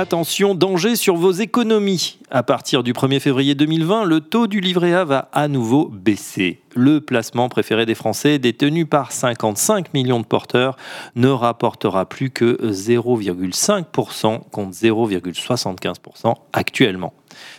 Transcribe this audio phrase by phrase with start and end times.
[0.00, 2.20] Attention, danger sur vos économies.
[2.30, 6.62] À partir du 1er février 2020, le taux du livret A va à nouveau baisser.
[6.76, 10.76] Le placement préféré des Français, détenu par 55 millions de porteurs,
[11.16, 17.12] ne rapportera plus que 0,5% contre 0,75% actuellement.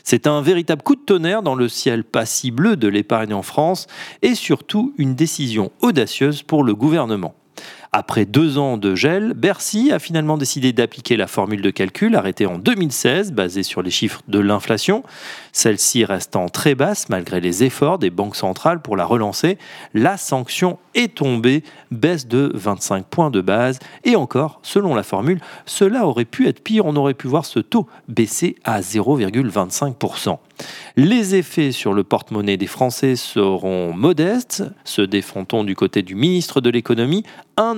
[0.06, 3.42] C'est un véritable coup de tonnerre dans le ciel pas si bleu de l'épargne en
[3.42, 3.88] France
[4.21, 7.35] et surtout une décision audacieuse pour le gouvernement.
[7.91, 12.45] Après deux ans de gel, Bercy a finalement décidé d'appliquer la formule de calcul arrêtée
[12.45, 15.02] en 2016, basée sur les chiffres de l'inflation.
[15.53, 19.57] Celle-ci restant très basse malgré les efforts des banques centrales pour la relancer,
[19.95, 23.79] la sanction est tombée, baisse de 25 points de base.
[24.03, 27.57] Et encore, selon la formule, cela aurait pu être pire, on aurait pu voir ce
[27.59, 30.37] taux baisser à 0,25%.
[30.95, 36.62] Les effets sur le porte-monnaie des Français seront modestes, se défendons du côté du ministre
[36.62, 37.23] de l'économie,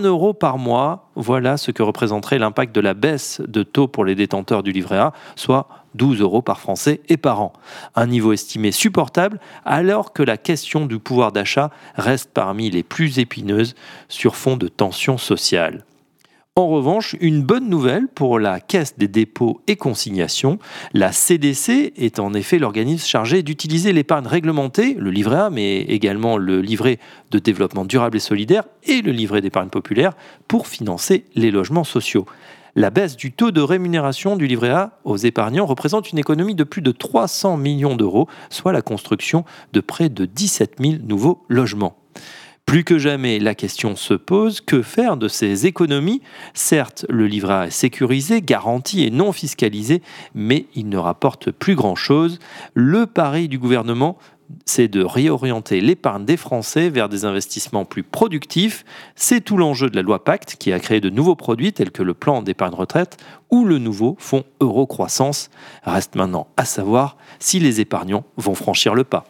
[0.01, 4.03] 1 euro par mois, voilà ce que représenterait l'impact de la baisse de taux pour
[4.03, 7.53] les détenteurs du livret A, soit 12 euros par Français et par an.
[7.95, 13.19] Un niveau estimé supportable alors que la question du pouvoir d'achat reste parmi les plus
[13.19, 13.75] épineuses
[14.09, 15.85] sur fond de tensions sociales.
[16.57, 20.59] En revanche, une bonne nouvelle pour la Caisse des dépôts et consignations.
[20.91, 26.35] La CDC est en effet l'organisme chargé d'utiliser l'épargne réglementée, le livret A, mais également
[26.35, 26.99] le livret
[27.31, 30.11] de développement durable et solidaire et le livret d'épargne populaire
[30.49, 32.25] pour financer les logements sociaux.
[32.75, 36.65] La baisse du taux de rémunération du livret A aux épargnants représente une économie de
[36.65, 41.95] plus de 300 millions d'euros, soit la construction de près de 17 000 nouveaux logements.
[42.71, 46.21] Plus que jamais, la question se pose, que faire de ces économies?
[46.53, 50.01] Certes, le livret est sécurisé, garanti et non fiscalisé,
[50.35, 52.39] mais il ne rapporte plus grand-chose.
[52.73, 54.17] Le pari du gouvernement,
[54.63, 58.85] c'est de réorienter l'épargne des Français vers des investissements plus productifs.
[59.15, 62.03] C'est tout l'enjeu de la loi Pacte qui a créé de nouveaux produits tels que
[62.03, 63.17] le plan d'épargne retraite
[63.49, 65.49] ou le nouveau fonds euro croissance.
[65.83, 69.25] Reste maintenant à savoir si les épargnants vont franchir le pas.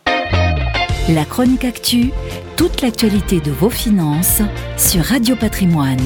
[1.10, 2.12] La chronique actu,
[2.62, 4.44] toute l'actualité de vos finances
[4.78, 5.98] sur Radio Patrimoine.